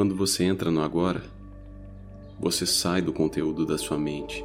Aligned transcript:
Quando 0.00 0.16
você 0.16 0.44
entra 0.44 0.70
no 0.70 0.80
agora, 0.80 1.22
você 2.40 2.64
sai 2.64 3.02
do 3.02 3.12
conteúdo 3.12 3.66
da 3.66 3.76
sua 3.76 3.98
mente. 3.98 4.42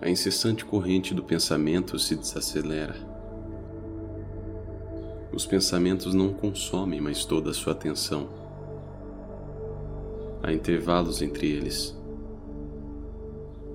A 0.00 0.08
incessante 0.08 0.64
corrente 0.64 1.12
do 1.12 1.20
pensamento 1.20 1.98
se 1.98 2.14
desacelera. 2.14 2.94
Os 5.32 5.44
pensamentos 5.44 6.14
não 6.14 6.32
consomem 6.32 7.00
mais 7.00 7.24
toda 7.24 7.50
a 7.50 7.54
sua 7.54 7.72
atenção. 7.72 8.28
Há 10.40 10.52
intervalos 10.52 11.20
entre 11.22 11.50
eles, 11.50 11.92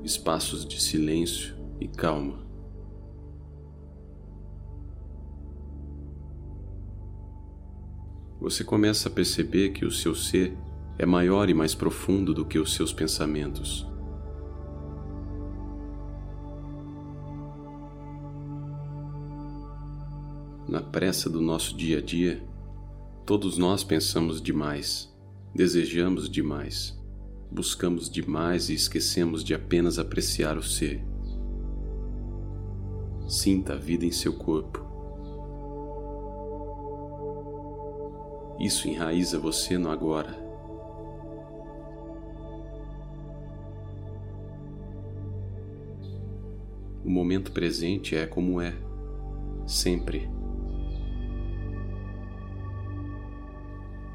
espaços 0.06 0.66
de 0.66 0.82
silêncio 0.82 1.54
e 1.82 1.88
calma. 1.90 2.41
Você 8.42 8.64
começa 8.64 9.08
a 9.08 9.12
perceber 9.12 9.70
que 9.70 9.86
o 9.86 9.92
seu 9.92 10.16
ser 10.16 10.58
é 10.98 11.06
maior 11.06 11.48
e 11.48 11.54
mais 11.54 11.76
profundo 11.76 12.34
do 12.34 12.44
que 12.44 12.58
os 12.58 12.74
seus 12.74 12.92
pensamentos. 12.92 13.88
Na 20.68 20.82
pressa 20.82 21.30
do 21.30 21.40
nosso 21.40 21.78
dia 21.78 22.00
a 22.00 22.02
dia, 22.02 22.44
todos 23.28 23.60
nós 23.60 23.84
pensamos 23.84 24.42
demais, 24.42 25.16
desejamos 25.54 26.28
demais, 26.28 27.00
buscamos 27.52 28.10
demais 28.10 28.70
e 28.70 28.74
esquecemos 28.74 29.44
de 29.44 29.54
apenas 29.54 30.00
apreciar 30.00 30.58
o 30.58 30.64
ser. 30.64 31.06
Sinta 33.28 33.74
a 33.74 33.78
vida 33.78 34.04
em 34.04 34.12
seu 34.12 34.34
corpo. 34.34 34.91
Isso 38.62 38.88
enraiza 38.88 39.40
você 39.40 39.76
no 39.76 39.90
agora. 39.90 40.38
O 47.04 47.10
momento 47.10 47.52
presente 47.52 48.16
é 48.16 48.28
como 48.28 48.62
é, 48.62 48.76
sempre. 49.66 50.30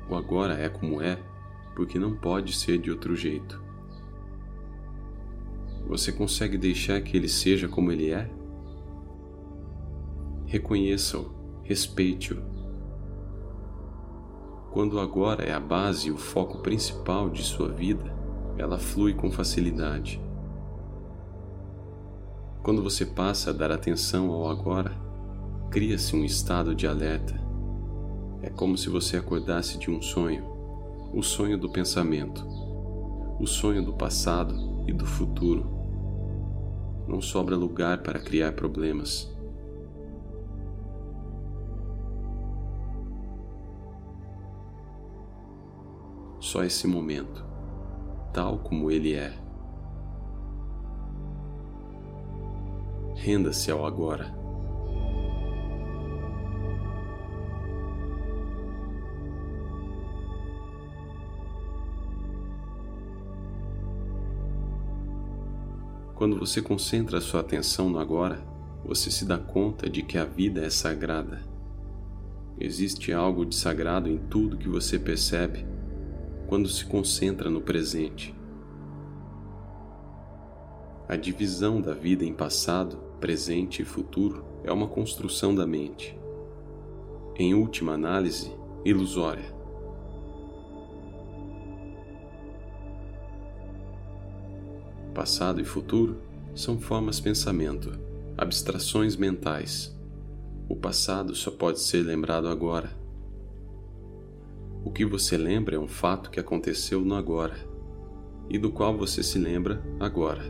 O 0.08 0.14
agora 0.14 0.54
é 0.54 0.68
como 0.68 1.02
é 1.02 1.18
porque 1.74 1.98
não 1.98 2.14
pode 2.14 2.54
ser 2.54 2.78
de 2.78 2.88
outro 2.88 3.16
jeito. 3.16 3.60
Você 5.88 6.12
consegue 6.12 6.56
deixar 6.56 7.00
que 7.00 7.16
ele 7.16 7.28
seja 7.28 7.66
como 7.66 7.90
ele 7.90 8.12
é? 8.12 8.30
Reconheça-o, 10.46 11.34
respeite-o. 11.64 12.65
Quando 14.76 15.00
agora 15.00 15.42
é 15.42 15.54
a 15.54 15.58
base 15.58 16.08
e 16.08 16.10
o 16.10 16.18
foco 16.18 16.58
principal 16.58 17.30
de 17.30 17.42
sua 17.42 17.66
vida, 17.66 18.14
ela 18.58 18.78
flui 18.78 19.14
com 19.14 19.32
facilidade. 19.32 20.20
Quando 22.62 22.82
você 22.82 23.06
passa 23.06 23.48
a 23.48 23.52
dar 23.54 23.72
atenção 23.72 24.30
ao 24.30 24.50
agora, 24.50 24.92
cria-se 25.70 26.14
um 26.14 26.26
estado 26.26 26.74
de 26.74 26.86
alerta 26.86 27.34
é 28.42 28.50
como 28.50 28.76
se 28.76 28.90
você 28.90 29.16
acordasse 29.16 29.78
de 29.78 29.90
um 29.90 30.02
sonho, 30.02 30.44
o 31.14 31.22
sonho 31.22 31.56
do 31.56 31.70
pensamento, 31.70 32.46
o 33.40 33.46
sonho 33.46 33.82
do 33.82 33.94
passado 33.94 34.84
e 34.86 34.92
do 34.92 35.06
futuro. 35.06 35.70
Não 37.08 37.22
sobra 37.22 37.56
lugar 37.56 38.02
para 38.02 38.18
criar 38.18 38.52
problemas. 38.52 39.34
Só 46.46 46.62
esse 46.62 46.86
momento, 46.86 47.44
tal 48.32 48.58
como 48.58 48.88
ele 48.88 49.14
é. 49.14 49.36
Renda-se 53.16 53.68
ao 53.68 53.84
agora. 53.84 54.32
Quando 66.14 66.38
você 66.38 66.62
concentra 66.62 67.20
sua 67.20 67.40
atenção 67.40 67.90
no 67.90 67.98
agora, 67.98 68.40
você 68.84 69.10
se 69.10 69.24
dá 69.24 69.36
conta 69.36 69.90
de 69.90 70.00
que 70.00 70.16
a 70.16 70.24
vida 70.24 70.64
é 70.64 70.70
sagrada. 70.70 71.42
Existe 72.56 73.12
algo 73.12 73.44
de 73.44 73.56
sagrado 73.56 74.08
em 74.08 74.16
tudo 74.16 74.56
que 74.56 74.68
você 74.68 74.96
percebe 74.96 75.74
quando 76.46 76.68
se 76.68 76.84
concentra 76.84 77.50
no 77.50 77.60
presente. 77.60 78.34
A 81.08 81.16
divisão 81.16 81.80
da 81.80 81.94
vida 81.94 82.24
em 82.24 82.32
passado, 82.32 82.98
presente 83.20 83.82
e 83.82 83.84
futuro 83.84 84.44
é 84.64 84.72
uma 84.72 84.88
construção 84.88 85.54
da 85.54 85.66
mente. 85.66 86.18
Em 87.36 87.54
última 87.54 87.92
análise, 87.92 88.52
ilusória. 88.84 89.56
passado 95.16 95.62
e 95.62 95.64
futuro 95.64 96.20
são 96.54 96.78
formas 96.78 97.18
pensamento, 97.18 97.98
abstrações 98.36 99.16
mentais. 99.16 99.96
O 100.68 100.76
passado 100.76 101.34
só 101.34 101.50
pode 101.50 101.80
ser 101.80 102.02
lembrado 102.02 102.48
agora. 102.48 102.90
O 104.86 104.90
que 104.92 105.04
você 105.04 105.36
lembra 105.36 105.74
é 105.74 105.78
um 105.80 105.88
fato 105.88 106.30
que 106.30 106.38
aconteceu 106.38 107.00
no 107.00 107.16
agora 107.16 107.56
e 108.48 108.56
do 108.56 108.70
qual 108.70 108.96
você 108.96 109.20
se 109.20 109.36
lembra 109.36 109.82
agora. 109.98 110.44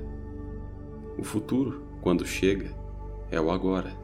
O 1.18 1.24
futuro, 1.24 1.82
quando 2.02 2.26
chega, 2.26 2.76
é 3.30 3.40
o 3.40 3.50
agora. 3.50 3.96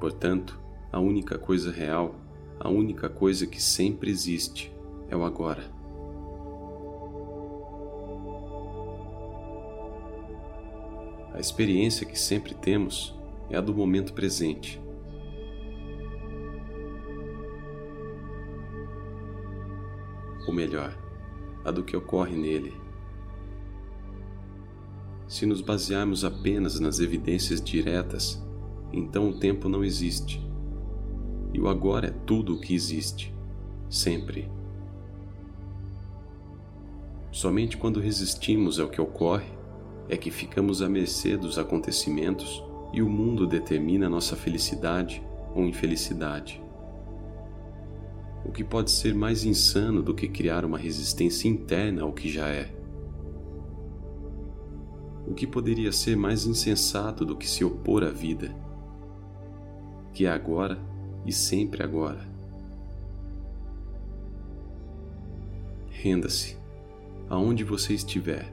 Portanto, 0.00 0.60
a 0.90 0.98
única 0.98 1.38
coisa 1.38 1.70
real, 1.70 2.16
a 2.58 2.68
única 2.68 3.08
coisa 3.08 3.46
que 3.46 3.62
sempre 3.62 4.10
existe, 4.10 4.74
é 5.08 5.16
o 5.16 5.22
agora. 5.22 5.62
A 11.32 11.38
experiência 11.38 12.04
que 12.04 12.18
sempre 12.18 12.52
temos 12.52 13.16
é 13.48 13.56
a 13.56 13.60
do 13.60 13.72
momento 13.72 14.12
presente. 14.12 14.87
Ou 20.48 20.54
melhor, 20.54 20.96
a 21.62 21.70
do 21.70 21.84
que 21.84 21.94
ocorre 21.94 22.34
nele. 22.34 22.72
Se 25.28 25.44
nos 25.44 25.60
basearmos 25.60 26.24
apenas 26.24 26.80
nas 26.80 27.00
evidências 27.00 27.60
diretas, 27.60 28.42
então 28.90 29.28
o 29.28 29.38
tempo 29.38 29.68
não 29.68 29.84
existe. 29.84 30.42
E 31.52 31.60
o 31.60 31.68
agora 31.68 32.06
é 32.06 32.14
tudo 32.24 32.54
o 32.54 32.60
que 32.60 32.74
existe, 32.74 33.34
sempre. 33.90 34.50
Somente 37.30 37.76
quando 37.76 38.00
resistimos 38.00 38.80
ao 38.80 38.88
que 38.88 39.02
ocorre 39.02 39.52
é 40.08 40.16
que 40.16 40.30
ficamos 40.30 40.80
à 40.80 40.88
mercê 40.88 41.36
dos 41.36 41.58
acontecimentos 41.58 42.64
e 42.94 43.02
o 43.02 43.10
mundo 43.10 43.46
determina 43.46 44.08
nossa 44.08 44.34
felicidade 44.34 45.22
ou 45.54 45.66
infelicidade. 45.66 46.66
O 48.48 48.50
que 48.50 48.64
pode 48.64 48.90
ser 48.90 49.14
mais 49.14 49.44
insano 49.44 50.02
do 50.02 50.14
que 50.14 50.26
criar 50.26 50.64
uma 50.64 50.78
resistência 50.78 51.46
interna 51.46 52.02
ao 52.02 52.14
que 52.14 52.30
já 52.30 52.48
é? 52.48 52.74
O 55.26 55.34
que 55.34 55.46
poderia 55.46 55.92
ser 55.92 56.16
mais 56.16 56.46
insensato 56.46 57.26
do 57.26 57.36
que 57.36 57.46
se 57.46 57.62
opor 57.62 58.02
à 58.02 58.08
vida, 58.08 58.56
que 60.14 60.24
é 60.24 60.30
agora 60.30 60.78
e 61.26 61.30
sempre 61.30 61.82
agora? 61.82 62.26
Renda-se, 65.90 66.56
aonde 67.28 67.62
você 67.62 67.92
estiver 67.92 68.50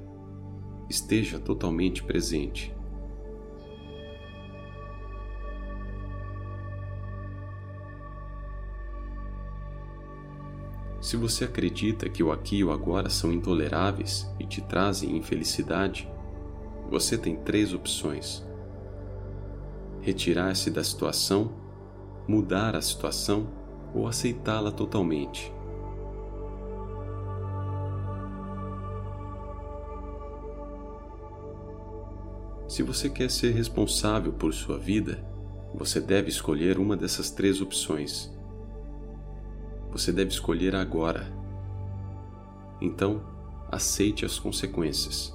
esteja 0.90 1.40
totalmente 1.40 2.04
presente. 2.04 2.75
Se 11.06 11.16
você 11.16 11.46
acredita 11.46 12.10
que 12.10 12.24
o 12.24 12.31
aqui 12.31 12.57
e 12.57 12.63
o 12.63 12.72
agora 12.72 13.12
são 13.12 13.31
intoleráveis 13.31 14.28
e 14.40 14.44
te 14.44 14.60
trazem 14.60 15.16
infelicidade, 15.16 16.12
você 16.90 17.16
tem 17.16 17.36
três 17.36 17.75
opções: 17.75 18.44
retirar-se 20.02 20.72
da 20.72 20.84
situação, 20.84 21.54
mudar 22.28 22.75
a 22.75 22.81
situação 22.81 23.48
ou 23.94 24.07
aceitá-la 24.07 24.72
totalmente. 24.72 25.54
Se 32.68 32.81
você 32.81 33.12
quer 33.12 33.30
ser 33.30 33.52
responsável 33.52 34.34
por 34.34 34.52
sua 34.56 34.80
vida, 34.80 35.24
você 35.72 36.02
deve 36.02 36.30
escolher 36.30 36.80
uma 36.80 36.98
dessas 36.98 37.30
três 37.30 37.62
opções. 37.62 38.35
Você 39.95 40.12
deve 40.12 40.30
escolher 40.30 40.75
agora. 40.75 41.25
Então, 42.81 43.21
aceite 43.71 44.25
as 44.25 44.38
consequências. 44.38 45.33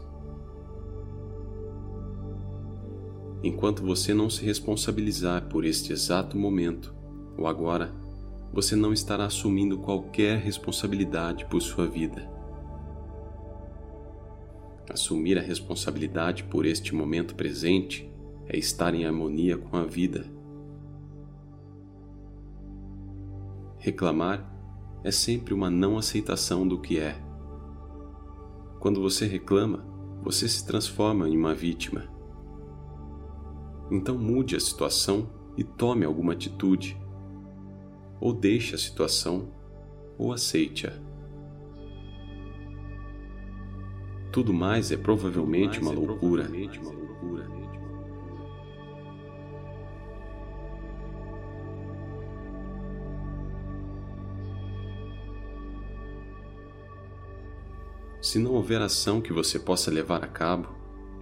Enquanto 3.43 3.83
você 3.83 4.13
não 4.13 4.29
se 4.29 4.45
responsabilizar 4.45 5.47
por 5.47 5.65
este 5.65 5.95
exato 5.95 6.37
momento, 6.37 6.95
ou 7.39 7.47
agora, 7.47 7.91
você 8.53 8.77
não 8.77 8.93
estará 8.93 9.25
assumindo 9.25 9.79
qualquer 9.79 10.37
responsabilidade 10.37 11.47
por 11.47 11.63
sua 11.63 11.87
vida. 11.87 12.31
Assumir 14.91 15.39
a 15.39 15.43
responsabilidade 15.43 16.45
por 16.45 16.67
este 16.67 16.95
momento 16.95 17.35
presente 17.35 18.13
é 18.47 18.59
estar 18.59 18.95
em 18.95 19.07
harmonia 19.07 19.57
com 19.57 19.79
a 19.79 19.87
vida. 19.87 20.27
Reclamar 23.81 24.47
é 25.03 25.11
sempre 25.11 25.55
uma 25.55 25.71
não 25.71 25.97
aceitação 25.97 26.69
do 26.69 26.79
que 26.79 26.99
é. 26.99 27.19
Quando 28.79 29.01
você 29.01 29.27
reclama, 29.27 29.87
você 30.23 30.47
se 30.47 30.67
transforma 30.67 31.27
em 31.27 31.35
uma 31.35 31.55
vítima. 31.55 32.05
Então 33.91 34.19
mude 34.19 34.55
a 34.55 34.61
situação 34.61 35.31
e 35.57 35.65
tome 35.65 36.05
alguma 36.05 36.35
atitude. 36.35 37.01
Ou 38.21 38.35
deixe 38.35 38.75
a 38.75 38.79
situação, 38.79 39.49
ou 40.19 40.31
aceite-a. 40.31 40.93
Tudo 44.31 44.53
mais 44.53 44.93
é 44.93 44.97
provavelmente 44.99 45.81
uma 45.81 45.91
loucura. 45.91 46.51
Se 58.21 58.39
não 58.39 58.53
houver 58.53 58.83
ação 58.83 59.21
que 59.21 59.33
você 59.33 59.59
possa 59.59 59.91
levar 59.91 60.23
a 60.23 60.29
cabo, 60.29 60.69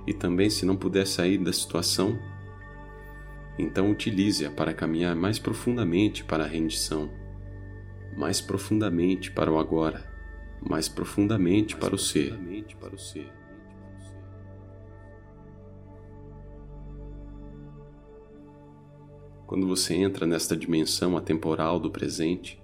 e 0.06 0.12
também 0.12 0.50
se 0.50 0.64
não 0.64 0.74
puder 0.74 1.06
sair 1.06 1.38
da 1.38 1.52
situação, 1.52 2.18
então 3.58 3.90
utilize-a 3.90 4.50
para 4.50 4.72
caminhar 4.72 5.14
mais 5.14 5.38
profundamente 5.38 6.24
para 6.24 6.44
a 6.44 6.46
rendição, 6.46 7.10
mais 8.16 8.40
profundamente 8.40 9.30
para 9.30 9.52
o 9.52 9.58
agora, 9.58 10.10
mais 10.60 10.88
profundamente 10.88 11.74
mais 11.74 11.84
para, 11.84 11.94
o 11.94 11.98
profundamente 11.98 12.76
para 12.76 12.94
o 12.94 12.98
ser. 12.98 13.32
Quando 19.46 19.68
você 19.68 19.94
entra 19.94 20.26
nesta 20.26 20.56
dimensão 20.56 21.16
atemporal 21.16 21.78
do 21.78 21.90
presente, 21.90 22.62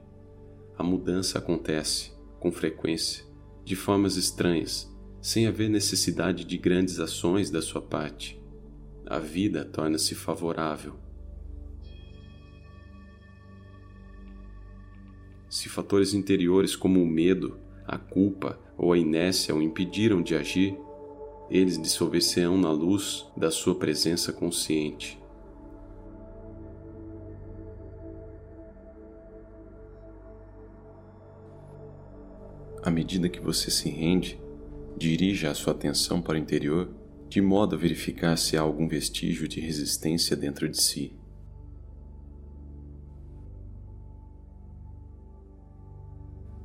a 0.77 0.83
mudança 0.83 1.39
acontece 1.39 2.13
com 2.41 2.51
frequência 2.51 3.34
de 3.65 3.75
formas 3.75 4.17
estranhas, 4.17 4.93
sem 5.21 5.47
haver 5.47 5.71
necessidade 5.71 6.45
de 6.45 6.59
grandes 6.59 7.01
ações 7.01 7.51
da 7.51 7.63
sua 7.63 7.81
parte. 7.81 8.41
A 9.07 9.19
vida 9.19 9.65
torna-se 9.65 10.15
favorável. 10.15 10.95
Se 15.49 15.69
fatores 15.69 16.13
interiores 16.13 16.77
como 16.77 17.03
o 17.03 17.07
medo, 17.07 17.59
a 17.87 17.97
culpa 17.97 18.59
ou 18.77 18.93
a 18.93 18.99
inércia 18.99 19.55
o 19.55 19.63
impediram 19.63 20.23
de 20.23 20.35
agir, 20.35 20.77
eles 21.51 21.81
dissolver-se-ão 21.81 22.59
na 22.59 22.71
luz 22.73 23.27
da 23.37 23.51
sua 23.51 23.75
presença 23.75 24.33
consciente. 24.33 25.24
À 32.85 32.91
medida 32.91 33.31
que 33.31 33.41
você 33.41 33.71
se 33.71 33.89
rende, 33.89 34.39
dirija 34.95 35.51
a 35.51 35.55
sua 35.55 35.73
atenção 35.73 36.21
para 36.21 36.35
o 36.35 36.37
interior 36.37 36.95
de 37.31 37.41
modo 37.41 37.75
a 37.75 37.79
verificar 37.79 38.37
se 38.37 38.59
há 38.59 38.61
algum 38.61 38.87
vestígio 38.87 39.49
de 39.49 39.59
resistência 39.59 40.37
dentro 40.37 40.69
de 40.69 40.79
si. 40.79 41.17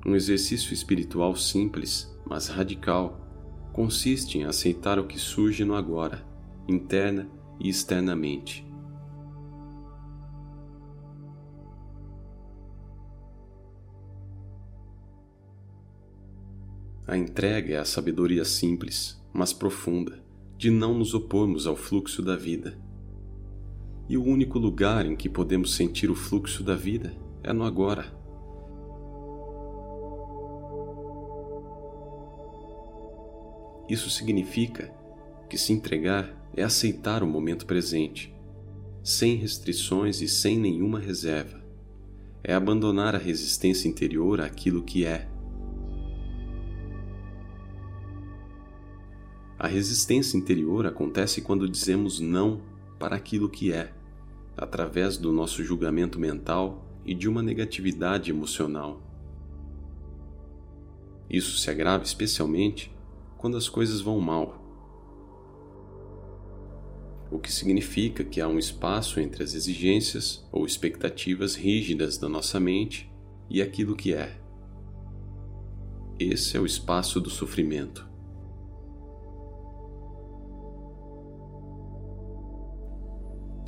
Um 0.06 0.14
exercício 0.14 0.74
espiritual 0.74 1.38
simples, 1.38 2.14
mas 2.26 2.50
radical, 2.50 3.26
consiste 3.72 4.38
em 4.38 4.44
aceitar 4.44 5.00
o 5.00 5.08
que 5.08 5.18
surge 5.18 5.64
no 5.64 5.74
agora, 5.74 6.28
interna 6.68 7.30
e 7.62 7.70
externamente. 7.70 8.69
A 17.10 17.18
entrega 17.18 17.74
é 17.74 17.78
a 17.80 17.86
sabedoria 17.86 18.46
simples, 18.46 19.20
mas 19.34 19.52
profunda, 19.52 20.24
de 20.56 20.70
não 20.70 20.94
nos 20.94 21.16
opormos 21.16 21.66
ao 21.66 21.76
fluxo 21.76 22.22
da 22.22 22.36
vida. 22.36 22.80
E 24.08 24.16
o 24.16 24.24
único 24.24 24.60
lugar 24.60 25.08
em 25.08 25.16
que 25.16 25.28
podemos 25.28 25.74
sentir 25.74 26.12
o 26.12 26.16
fluxo 26.16 26.62
da 26.62 26.76
vida 26.76 27.12
é 27.42 27.52
no 27.52 27.64
agora. 27.64 28.16
Isso 33.90 34.12
significa 34.12 34.94
que 35.50 35.58
se 35.58 35.74
entregar 35.74 36.32
é 36.56 36.62
aceitar 36.62 37.24
o 37.24 37.28
momento 37.28 37.66
presente, 37.66 38.32
sem 39.04 39.36
restrições 39.36 40.22
e 40.22 40.28
sem 40.28 40.60
nenhuma 40.60 41.00
reserva. 41.00 41.60
É 42.44 42.54
abandonar 42.54 43.16
a 43.16 43.18
resistência 43.18 43.88
interior 43.88 44.40
àquilo 44.40 44.84
que 44.84 45.06
é 45.06 45.28
A 49.60 49.68
resistência 49.68 50.38
interior 50.38 50.88
acontece 50.88 51.42
quando 51.42 51.68
dizemos 51.68 52.22
não 52.22 52.62
para 52.98 53.18
aquilo 53.18 53.50
que 53.50 53.74
é, 53.74 53.92
através 54.56 55.18
do 55.18 55.34
nosso 55.34 55.62
julgamento 55.66 56.18
mental 56.18 56.86
e 57.06 57.14
de 57.14 57.28
uma 57.28 57.44
negatividade 57.44 58.32
emocional. 58.32 59.02
Isso 61.30 61.58
se 61.58 61.70
agrava 61.70 62.06
especialmente 62.06 62.90
quando 63.38 63.58
as 63.58 63.68
coisas 63.68 64.00
vão 64.00 64.18
mal. 64.22 64.64
O 67.30 67.38
que 67.38 67.52
significa 67.52 68.24
que 68.24 68.40
há 68.40 68.48
um 68.48 68.58
espaço 68.58 69.20
entre 69.20 69.44
as 69.44 69.54
exigências 69.54 70.48
ou 70.54 70.66
expectativas 70.66 71.56
rígidas 71.56 72.18
da 72.18 72.30
nossa 72.30 72.62
mente 72.62 73.12
e 73.50 73.62
aquilo 73.62 73.94
que 73.94 74.14
é. 74.14 74.40
Esse 76.18 76.56
é 76.56 76.60
o 76.62 76.66
espaço 76.66 77.20
do 77.20 77.30
sofrimento. 77.30 78.09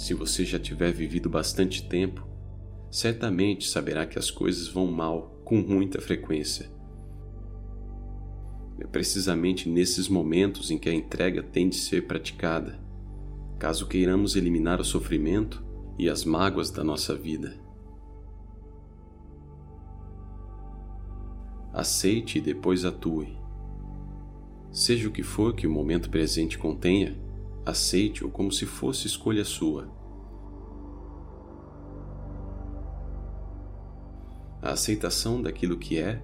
Se 0.02 0.16
você 0.16 0.44
já 0.44 0.58
tiver 0.58 0.92
vivido 0.92 1.30
bastante 1.30 1.88
tempo, 1.88 2.28
certamente 2.90 3.70
saberá 3.70 4.08
que 4.08 4.18
as 4.18 4.32
coisas 4.32 4.68
vão 4.68 4.88
mal 4.88 5.40
com 5.46 5.58
muita 5.58 6.02
frequência. 6.02 6.72
É 8.80 8.88
precisamente 8.88 9.70
nesses 9.70 10.08
momentos 10.08 10.72
em 10.72 10.80
que 10.80 10.90
a 10.90 10.94
entrega 10.94 11.44
tem 11.44 11.70
de 11.70 11.76
ser 11.76 12.08
praticada, 12.08 12.80
caso 13.60 13.86
queiramos 13.86 14.36
eliminar 14.36 14.82
o 14.82 14.84
sofrimento 14.84 15.64
e 16.00 16.10
as 16.10 16.26
mágoas 16.26 16.72
da 16.72 16.84
nossa 16.84 17.14
vida. 17.14 17.56
Aceite 21.72 22.40
e 22.40 22.42
depois 22.42 22.86
atue. 22.86 23.38
Seja 24.72 25.08
o 25.08 25.12
que 25.12 25.22
for 25.22 25.54
que 25.54 25.68
o 25.68 25.72
momento 25.72 26.10
presente 26.10 26.58
contenha, 26.58 27.16
Aceite-o 27.66 28.30
como 28.30 28.52
se 28.52 28.66
fosse 28.66 29.06
escolha 29.08 29.46
sua. 29.46 29.88
A 34.62 34.72
aceitação 34.72 35.42
daquilo 35.42 35.78
que 35.78 35.98
é 35.98 36.22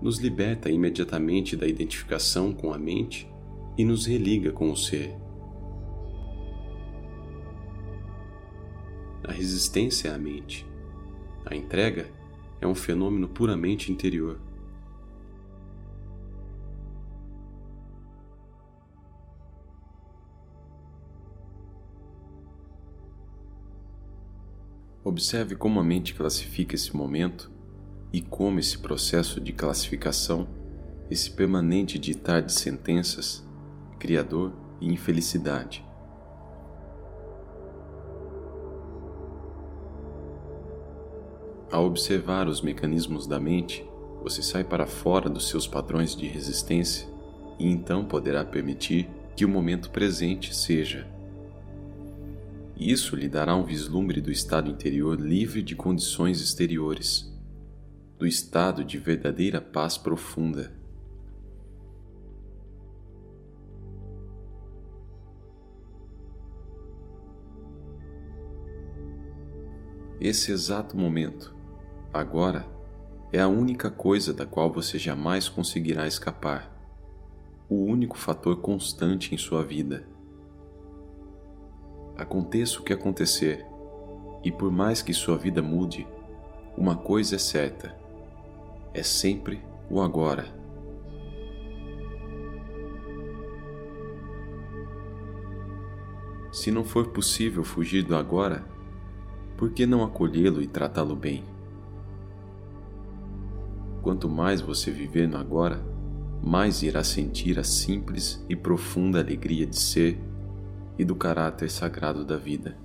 nos 0.00 0.18
liberta 0.18 0.70
imediatamente 0.70 1.56
da 1.56 1.66
identificação 1.66 2.52
com 2.52 2.72
a 2.72 2.78
mente 2.78 3.28
e 3.76 3.84
nos 3.84 4.06
religa 4.06 4.52
com 4.52 4.70
o 4.70 4.76
ser. 4.76 5.16
A 9.24 9.32
resistência 9.32 10.14
a 10.14 10.18
mente. 10.18 10.66
A 11.44 11.54
entrega 11.54 12.10
é 12.60 12.66
um 12.66 12.74
fenômeno 12.74 13.28
puramente 13.28 13.90
interior. 13.92 14.47
Observe 25.08 25.56
como 25.56 25.80
a 25.80 25.82
mente 25.82 26.14
classifica 26.14 26.74
esse 26.74 26.94
momento 26.94 27.50
e 28.12 28.20
como 28.20 28.60
esse 28.60 28.76
processo 28.76 29.40
de 29.40 29.54
classificação, 29.54 30.46
esse 31.10 31.30
permanente 31.30 31.98
ditar 31.98 32.42
de 32.42 32.52
sentenças, 32.52 33.42
criador 33.98 34.52
e 34.78 34.92
infelicidade. 34.92 35.82
Ao 41.72 41.86
observar 41.86 42.46
os 42.46 42.60
mecanismos 42.60 43.26
da 43.26 43.40
mente, 43.40 43.88
você 44.22 44.42
sai 44.42 44.62
para 44.62 44.86
fora 44.86 45.30
dos 45.30 45.48
seus 45.48 45.66
padrões 45.66 46.14
de 46.14 46.26
resistência 46.26 47.08
e 47.58 47.66
então 47.66 48.04
poderá 48.04 48.44
permitir 48.44 49.08
que 49.34 49.46
o 49.46 49.48
momento 49.48 49.88
presente 49.88 50.54
seja. 50.54 51.08
Isso 52.78 53.16
lhe 53.16 53.28
dará 53.28 53.56
um 53.56 53.64
vislumbre 53.64 54.20
do 54.20 54.30
estado 54.30 54.70
interior 54.70 55.20
livre 55.20 55.62
de 55.62 55.74
condições 55.74 56.40
exteriores, 56.40 57.28
do 58.16 58.24
estado 58.24 58.84
de 58.84 58.96
verdadeira 58.98 59.60
paz 59.60 59.98
profunda. 59.98 60.72
Esse 70.20 70.52
exato 70.52 70.96
momento, 70.96 71.52
agora, 72.12 72.64
é 73.32 73.40
a 73.40 73.48
única 73.48 73.90
coisa 73.90 74.32
da 74.32 74.46
qual 74.46 74.72
você 74.72 75.00
jamais 75.00 75.48
conseguirá 75.48 76.06
escapar, 76.06 76.72
o 77.68 77.84
único 77.84 78.16
fator 78.16 78.60
constante 78.60 79.34
em 79.34 79.38
sua 79.38 79.64
vida. 79.64 80.06
Aconteça 82.18 82.80
o 82.80 82.82
que 82.82 82.92
acontecer, 82.92 83.64
e 84.42 84.50
por 84.50 84.72
mais 84.72 85.00
que 85.00 85.14
sua 85.14 85.38
vida 85.38 85.62
mude, 85.62 86.04
uma 86.76 86.96
coisa 86.96 87.36
é 87.36 87.38
certa: 87.38 87.96
é 88.92 89.04
sempre 89.04 89.62
o 89.88 90.00
agora. 90.00 90.46
Se 96.50 96.72
não 96.72 96.82
for 96.82 97.06
possível 97.10 97.62
fugir 97.62 98.02
do 98.02 98.16
agora, 98.16 98.66
por 99.56 99.70
que 99.70 99.86
não 99.86 100.02
acolhê-lo 100.02 100.60
e 100.60 100.66
tratá-lo 100.66 101.14
bem? 101.14 101.44
Quanto 104.02 104.28
mais 104.28 104.60
você 104.60 104.90
viver 104.90 105.28
no 105.28 105.36
agora, 105.36 105.80
mais 106.42 106.82
irá 106.82 107.04
sentir 107.04 107.60
a 107.60 107.64
simples 107.64 108.44
e 108.48 108.56
profunda 108.56 109.20
alegria 109.20 109.64
de 109.64 109.78
ser 109.78 110.18
e 110.98 111.04
do 111.04 111.14
caráter 111.14 111.70
sagrado 111.70 112.24
da 112.24 112.36
vida. 112.36 112.76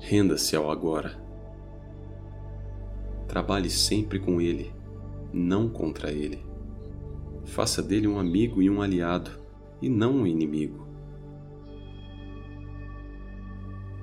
Renda-se 0.00 0.54
ao 0.54 0.70
agora. 0.70 1.18
Trabalhe 3.26 3.68
sempre 3.68 4.20
com 4.20 4.40
ele, 4.40 4.72
não 5.32 5.68
contra 5.68 6.12
ele. 6.12 6.44
Faça 7.44 7.82
dele 7.82 8.06
um 8.06 8.18
amigo 8.18 8.62
e 8.62 8.70
um 8.70 8.80
aliado, 8.80 9.30
e 9.82 9.88
não 9.88 10.12
um 10.12 10.26
inimigo. 10.26 10.86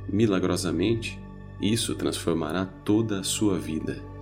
Milagrosamente, 0.10 1.20
isso 1.62 1.96
transformará 1.96 2.66
toda 2.66 3.20
a 3.20 3.24
sua 3.24 3.58
vida. 3.58 4.13